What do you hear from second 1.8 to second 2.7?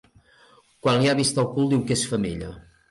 que és femella.